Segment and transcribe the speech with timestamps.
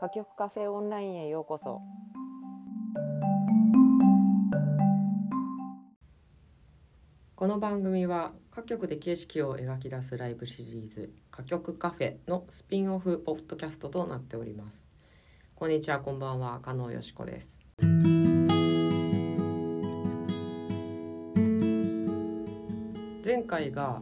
[0.00, 1.80] 歌曲カフェオンラインへようこそ。
[7.34, 14.86] この番組は各局で景色を描き出すライブシリーズ歌曲カフェのスピンオフポッドキャストとなっております。
[15.56, 17.58] こんにちはこんばんは加納よしこです。
[23.24, 24.00] 前回が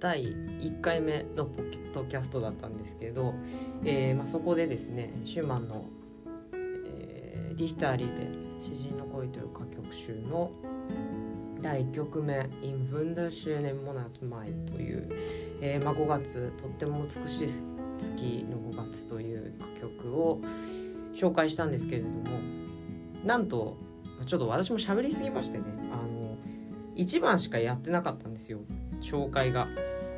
[0.00, 3.34] 第1回目のポケッドキャストだったんですけど、
[3.84, 5.84] えーまあ、そこでですねシューマンの、
[6.52, 7.20] えー
[7.60, 8.10] リヒター・リベ
[8.64, 10.50] 「詩人の恋」という歌曲集の
[11.60, 15.08] 第1曲目「In Wunderschönen Monat Mai」という、
[15.60, 17.48] えーまあ、5月とっても美しい
[17.98, 20.40] 月の5月という歌曲を
[21.12, 22.14] 紹介したんですけれども
[23.26, 23.76] なんと
[24.24, 26.38] ちょっと私も喋りすぎましてねあの
[26.96, 28.60] 1番しかやってなかったんですよ。
[29.00, 29.68] 紹介が。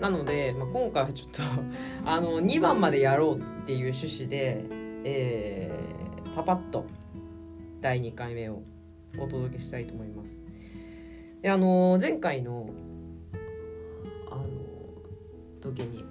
[0.00, 1.42] なので、まあ、今回はちょっと
[2.08, 4.64] あの2番までやろうっていう趣旨で、
[5.04, 5.98] えー
[6.38, 6.86] パパッと
[7.80, 8.62] 第2回目を
[9.18, 10.40] お届けしたいと思います。
[11.42, 12.70] であの前回の
[14.30, 14.46] あの
[15.60, 16.04] 時に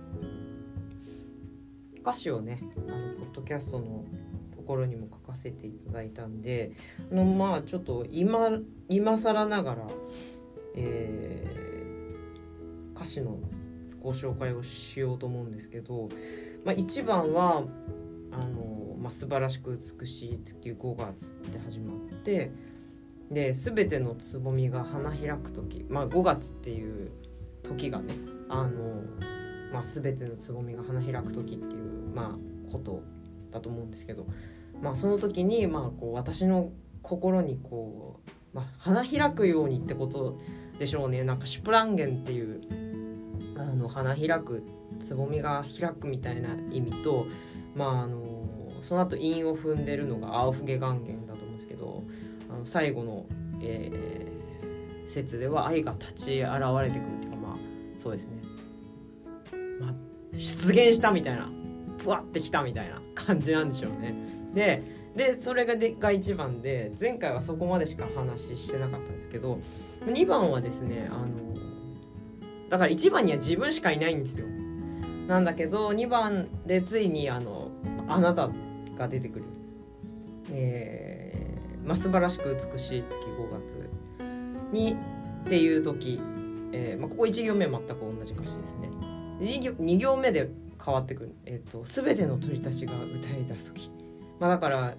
[2.01, 4.03] 歌詞をねあのポッドキャストの
[4.53, 6.73] ところにも書かせていただいたんで
[7.09, 8.49] あのまあちょっと今
[8.89, 9.87] 今更ながら、
[10.75, 11.66] えー
[12.97, 13.37] 歌詞の
[14.01, 16.09] ご紹介をしようと思うんですけど、
[16.65, 17.63] まあ、1番は
[18.31, 22.51] あの、まあ、素晴らしく美しい月5月って始まって
[23.31, 27.11] で全てのつぼみが花開く時、まあ、5月っていう
[27.63, 28.13] 時がね
[28.49, 29.03] あの、
[29.71, 33.03] まあ、全てのつぼみが花開く時っていう、まあ、こと
[33.51, 34.25] だと思うんですけど、
[34.81, 40.39] まあ、その時に、まあ、こう私の心にこう、まあ、花開くようにってこと
[40.79, 41.23] でしょうね。
[41.23, 42.61] なんかシュプランゲンっていう
[43.57, 44.63] あの花開く
[44.99, 47.25] つぼみが開くみたいな意味と、
[47.75, 48.47] まあ、あの
[48.81, 52.03] その後韻を踏んでるのがアウフゲ元元だと思うんですけど
[52.49, 53.25] あの最後の、
[53.61, 54.37] えー
[55.07, 56.51] 説では愛が立ち現
[56.81, 57.55] れてくるっていうかまあ
[57.97, 58.41] そうですね、
[59.79, 59.93] まあ、
[60.33, 61.49] 出現したみたいな
[61.97, 64.13] ふわってきたみたいな感じなんでしょうね。
[64.53, 64.83] で
[65.15, 69.59] でそれがでが1番で前回はそこまでしか話してなかったんですけど
[70.05, 71.27] 2番はですねあの
[72.69, 74.47] だから1番には自分しかいないんですよ。
[75.27, 77.69] なんだけど2番でついにあの
[78.07, 78.49] あなた
[78.97, 79.45] が出てくる。
[80.51, 83.89] えーまあ、素晴らしく美しい月5月
[84.71, 84.95] に
[85.45, 86.21] っていう時、
[86.73, 88.89] えーまあ、ここ1行目全く同じ歌詞ですね。
[89.39, 90.49] 2, 行2行目で
[90.83, 93.91] 変わってくる「えー、と全ての鳥たちが歌い出す時」
[94.39, 94.95] まあ、だから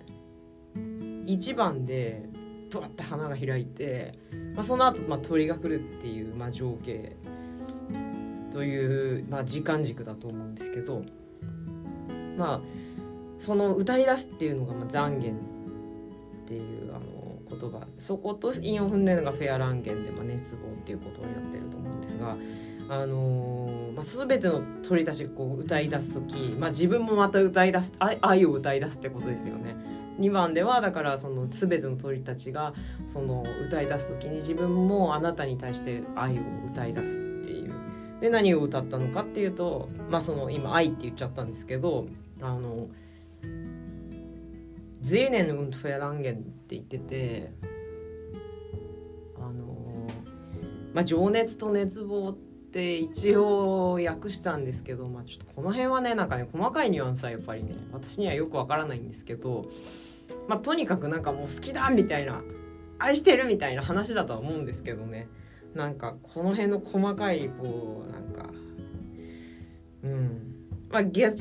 [0.74, 2.28] 1番で
[2.70, 4.12] ブワッて花が開いて、
[4.54, 7.16] まあ、その後、まあ鳥が来るっていう、まあ、情景
[8.52, 11.02] という、まあ、時間軸だと思うんですけど
[12.36, 12.60] まあ
[13.38, 15.36] その歌い出すっていうのが、まあ、残弦っ
[16.46, 22.36] ていうあの言葉そこと韻を踏んでるのがフェアランゲンで、まあ、熱望っていうことをやってると思うんですが。
[22.90, 29.76] あのーまあ、全ての鳥たちがこう歌い出す時、まあ、自分もまた歌い出す愛愛を歌い出すってことですよね。
[30.18, 32.74] 2番ではだからその全ての鳥たちが
[33.06, 37.67] その歌い出す時に自分もあなたに対して愛を歌い出すっていう
[38.20, 42.06] で何を歌ったのかっていうとまあその今「愛」って言っちゃったんですけど
[42.40, 42.88] あの
[45.02, 47.52] 「ゼーネン・ウント・フェアランゲン」って言ってて
[49.36, 50.06] あの
[50.94, 52.34] まあ情熱と熱望っ
[52.70, 59.70] て一応訳したんですけど、まあ、ちょっとこの辺はねなんかね細かいニュアンスはやっぱりね私にはよくわからないんですけど、
[60.48, 62.42] まあ、とにかくなんかもう好きだみたいな
[62.98, 65.28] 愛してるみたいな話だとは思うんですけどね。
[65.74, 68.50] なんかこの辺の細かいこうなんか
[70.02, 70.54] うん。
[70.90, 71.34] まあゲ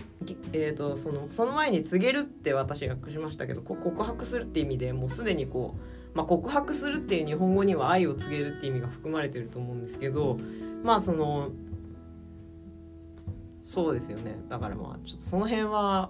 [0.51, 5.75] えー、とそのその前に告げるって私訳しましたけど告白するって意味でもうすでにこ
[6.13, 10.37] う、まあ、告白するっていう日本語には愛を告げるって意味が含まれてると思うんですけど
[10.83, 11.51] まあその
[13.63, 14.37] そうですよね。
[14.47, 16.09] だからまあちょっとその辺は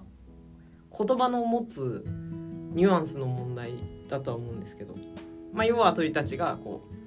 [0.96, 2.04] 言葉の持つ
[2.72, 3.72] ニュアンスの問題
[4.08, 4.94] だとは思うんですけど
[5.52, 6.97] まあ要は鳥たちがこう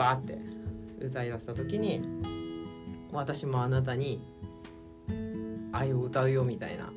[0.00, 0.38] わーって
[1.00, 2.02] 歌い出した時に
[3.12, 4.20] 私もあなたに
[5.72, 6.92] 愛を歌うよみたいな。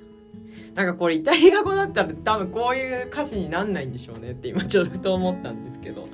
[0.76, 6.08] なんかこれイタリア語だったら多分こういう歌詞になんないんでしょうねって今ちょっとふと思ったんですけど。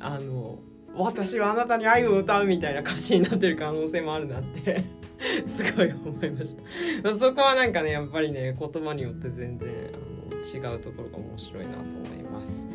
[0.00, 0.58] あの
[0.94, 4.84] 私はあなたに愛を歌うみたいな歌詞になってる可能性もあるなって
[5.46, 6.56] すごい思いまし
[7.02, 7.14] た。
[7.14, 12.66] そこはなんかねやっぱりね言葉によって全然あの違うところが面白いなと思います。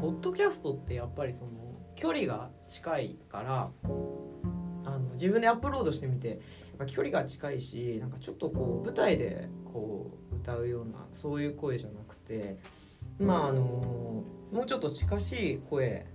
[0.00, 1.50] ポッドキャストってやっぱりその
[1.94, 3.70] 距離が近いから
[4.86, 6.40] あの自分でアップロードしてみて
[6.78, 12.56] まあ距離が近いしなんかちょっとこう舞台でこう歌うようなそういう声じゃなくて
[13.18, 16.06] まああのもうちょっと近しい声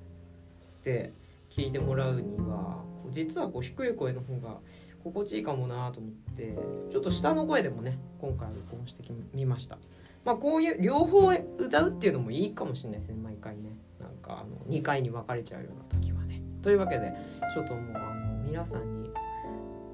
[0.84, 1.14] で
[1.52, 4.58] 聞いてもらうには実はこう低い声の方が
[5.04, 6.58] 心地いいかもなと思って
[6.92, 9.04] ちょっと下の声でもね今回録音して
[9.36, 9.78] みました。
[10.26, 13.78] まあこういう両方歌うっていうのもいいかもしれないですね毎回ね。
[14.00, 16.42] なんかあの2回に分かれちゃうような時はね。
[16.62, 17.14] というわけで
[17.54, 19.10] ちょっともうあの皆さんに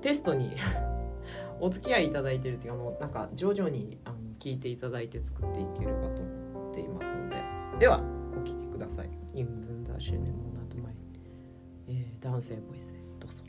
[0.01, 0.55] テストに
[1.59, 7.35] お付き合いいただいてるっていうかもうなんか徐々にあの聞いていただいて作っていければと思っていますので。
[7.79, 8.01] では
[8.37, 10.95] お聴きください「インブンダーシュネモナトマイ」
[11.89, 13.43] えー、男性ボイスでどうぞ。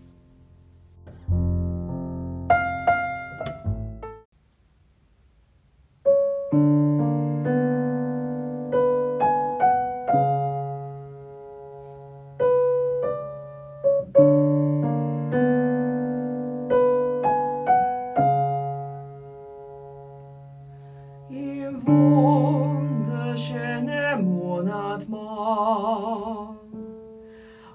[21.86, 26.48] wunderschöne Monat Mai,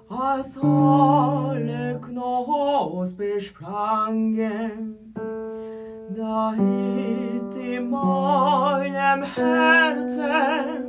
[0.10, 5.14] als alle Knospen besprangen,
[6.16, 10.86] da ist in meinem Herzen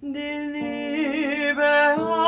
[0.00, 2.23] die Liebe.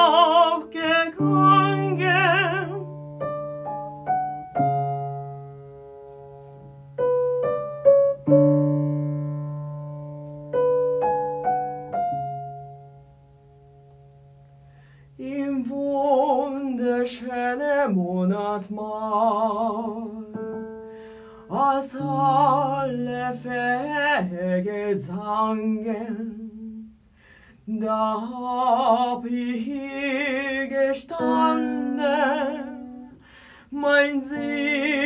[33.86, 35.05] mein Sinn.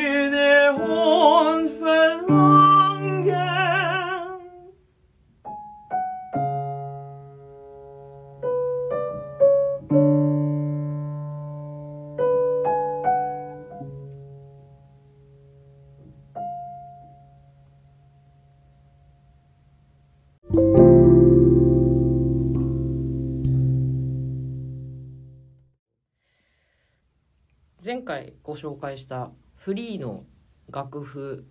[27.82, 30.24] 前回ご紹介したフリーの
[30.70, 31.46] 楽譜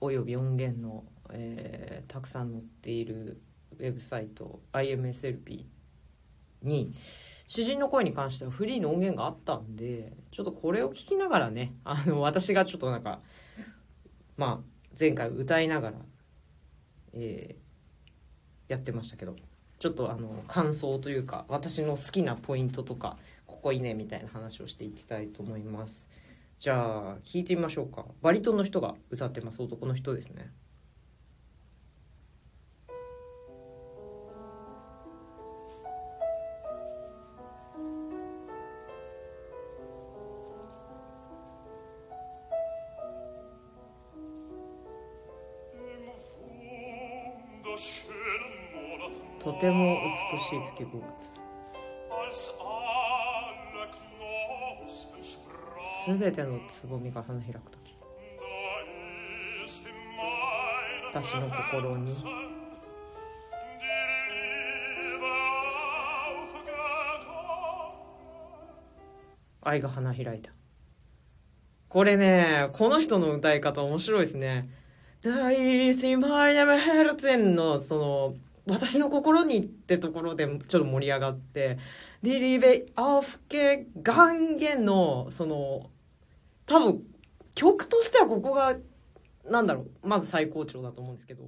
[0.00, 3.40] および音源の、えーたくさん載っている
[3.78, 5.64] ウェブサイト IMSLP
[6.62, 6.92] に
[7.46, 13.20] 主人の声に関してはフリーの音源があったんでちょっとこれを聞きながらねあの私がちょっとなんか
[14.36, 15.96] まあ前回歌いながら、
[17.14, 17.70] えー
[18.70, 19.34] やってましたけど
[19.80, 23.16] ちょっとあの感想というか私の好きなポイントとか
[23.50, 26.08] ここいいねみたいな話をしていきたいと思います。
[26.58, 28.06] じゃあ聞いてみましょうか。
[28.22, 29.60] バリトンの人が歌ってます。
[29.60, 30.52] 男の人ですね。
[49.42, 49.96] とても
[50.34, 51.39] 美しい月5月
[56.12, 57.94] すべてのつぼみが花開く時。
[61.12, 62.12] 私の心に。
[69.62, 70.50] 愛が花開いた。
[71.88, 74.68] これねこの人の歌い方面白いですね
[75.22, 78.34] 「大好きマイナムヘルツェン」のその
[78.66, 81.78] 私の心にってところでちょっと盛り上がって
[82.22, 85.90] 「ディリベ・アフケ・ガンゲンの」その
[86.70, 87.02] 多分
[87.56, 88.76] 曲としてはここが
[89.44, 91.42] なんだろうまず最高潮だと思うんですけど。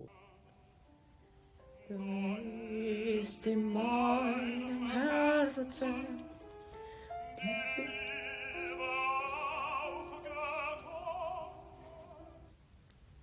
[1.88, 2.00] 大好
[3.45, 3.85] きマイ
[4.59, 6.23] ナムヘルツェン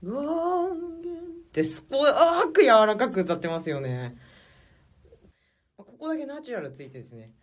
[0.02, 0.14] ガ
[0.74, 1.18] ンゲンっ
[1.52, 2.06] てすご
[2.54, 4.16] く柔らかく歌ってますよね
[5.76, 7.34] ここだけナチュラルついてですね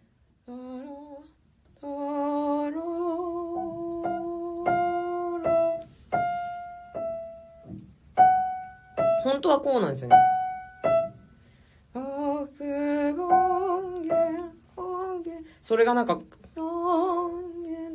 [9.47, 10.17] 当はこうなんですよね。
[15.63, 16.23] それがなんかっ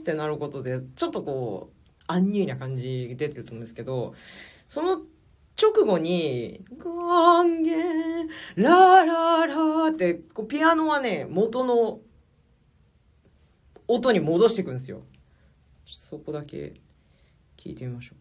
[0.03, 1.75] てなることでちょっとこう
[2.07, 4.13] アンニュイな感じ出てると思うんですけど
[4.67, 5.01] その
[5.61, 12.01] 直後に「ガンゲンラララ」ってこうピアノはね元の
[13.87, 15.03] 音に戻していくんですよ。
[15.85, 16.73] そこだけ
[17.57, 18.20] 聞いてみましょう。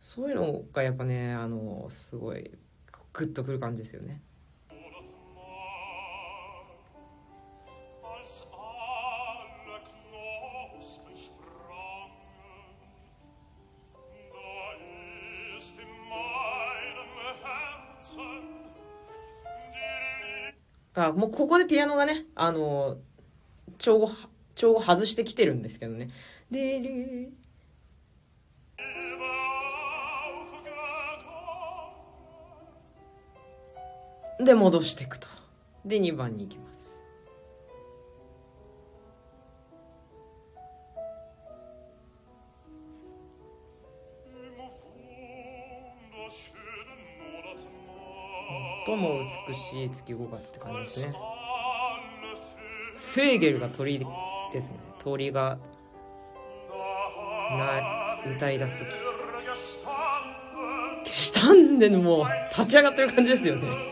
[0.00, 2.50] そういうのがやっぱねあのすごい
[3.12, 4.22] グッとくる感じですよね.
[20.94, 22.98] あもうここでピアノがねあの
[23.78, 24.10] 調を
[24.54, 26.10] 調を外してきてるんですけどね
[26.50, 27.32] でり
[34.44, 35.28] で戻していくと。
[35.84, 37.00] で2番に行きます。
[44.26, 44.52] Im
[46.12, 46.98] wunderschönen
[47.32, 47.58] Monat
[48.86, 51.14] 最も美しい月5月って感じですね。
[53.14, 53.98] フェーゲルが鳥
[54.52, 54.76] ですね。
[55.00, 55.58] 鳥が
[57.50, 58.86] な歌い出す時。
[61.04, 63.89] gestanden したんでもう立ち上がってる感じですよね。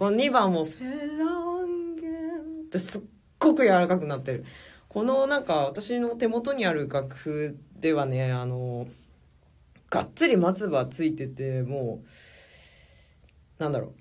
[0.00, 1.26] この2番も「フェラ
[1.62, 3.02] ンゲン」ってすっ
[3.38, 4.46] ごく柔らかくなってる。
[4.88, 8.88] このなんか私の手元にある楽譜ではねあの
[9.90, 12.02] がっつり松葉ついてても
[13.58, 13.92] うなんだろ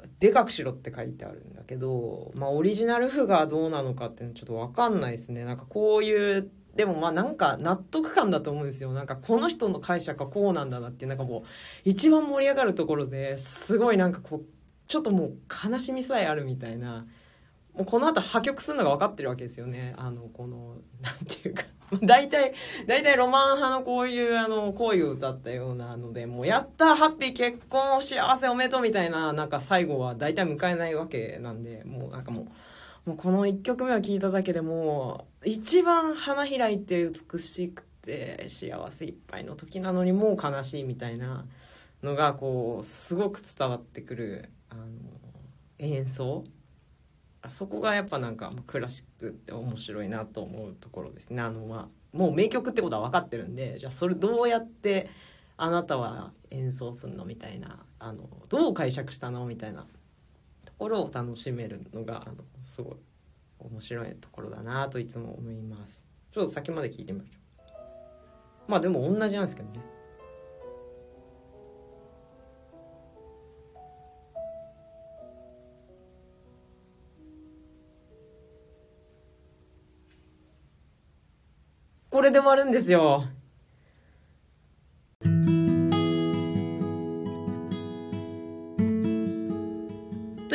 [0.00, 0.08] う。
[0.20, 5.44] でかくしろって書いてあるんだけどまあオリジナル譜がどうなのかっていうのちょっと分かんないですね。
[5.44, 8.92] なんかこういうでもまあなんか納得感だと思うんですよ。
[8.92, 11.06] なんかこの人の解釈はこうなんだなって。
[11.06, 11.42] なんかもう
[11.84, 14.44] 一番盛り上がるところですごいなんかこう
[14.86, 15.36] ちょっともう
[15.70, 17.06] 悲しみさえあるみたいな。
[17.74, 19.94] もうこの後破局するのが分かってるわけですよね。
[19.96, 21.64] あのこのなんていうか。
[22.02, 22.54] 大体
[22.86, 32.46] 大体ロマン派のこういうあの恋を歌ったようなのでもうやったハッピー結婚幸せおめでとうみたいななんか最後は大体迎えないわけなんでもうなんかもう
[33.04, 41.44] もうこの1曲目を聴いただけでもう一番花開いて美しくて幸せいっぱいの時なのにもう悲しいみたいな
[42.02, 44.82] のがこうすごく伝わってくるあの
[45.78, 46.44] 演奏。
[47.44, 51.42] あそこがやっぱなんかクラシックって面白いなと思うところですね。
[51.42, 55.10] あのまあもう名曲ってことは分かってるんでじゃあそれどうやって
[55.56, 59.86] あなたは演奏するのみたいなあのどう解釈したのみたいな。
[60.82, 62.96] ころを楽しめるのがあのすごい
[63.60, 66.04] 面白いところだなといつも思います。
[66.32, 67.38] ちょっと先まで聞いてみましょ
[68.66, 68.70] う。
[68.72, 69.80] まあでも同じなんですけどね。
[82.10, 83.22] これで終わるんですよ。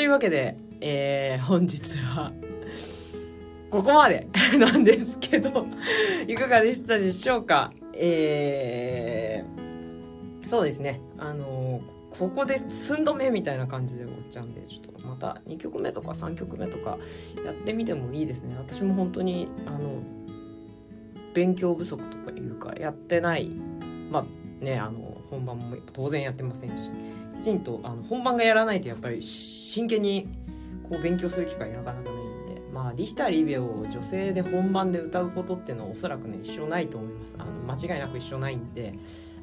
[0.07, 2.31] というわけで、えー本日は
[3.69, 4.25] ここまで
[4.57, 5.67] なんですけど
[6.25, 7.73] いかがでしたでしょうか？
[7.93, 11.01] えーそうですね。
[11.17, 11.81] あの
[12.17, 16.97] ここで寸止めみたいな感じで終わっちゃうんでちょっとまた2曲目とか3曲目とか
[17.45, 18.55] やってみてもいいですね。
[18.57, 20.01] 私も本当にあの
[21.33, 23.49] 勉強不足とかいうかやってない。
[24.09, 26.91] まあねあの本番も当然やってませんし。
[27.37, 30.27] きちんとあの本番がやらないとやっぱり真剣に
[30.89, 32.61] こう勉強する機会なかなかないんで。
[32.73, 37.35] まあリヒター・リベを女性で本番で歌うことっていうのはおそらくね一生ないと思います。
[37.37, 38.93] あの間違いなく一生ないんで。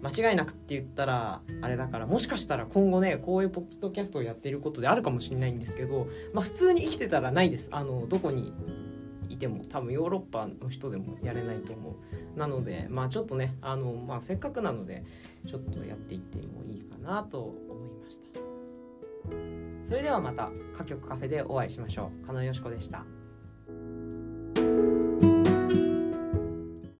[0.04, 7.70] 間違いなくって言ったらあれだからもしかしたら今後ねこういうポッドキャストをやっていることであるかもしれないんですけど、まあ、普通に生きてたらないです。
[7.72, 8.52] あのどこに
[9.30, 12.38] いても多分ヨーロッパの人でもやれないと思う。
[12.38, 15.04] なのでまあちょっとねあの、まあ、せっかくなので
[15.46, 17.63] ちょっとやっていってもいいかなと思いました
[19.88, 22.26] それではまた歌曲カフェでお会いしましょう。
[22.26, 23.04] 加納よしこでした。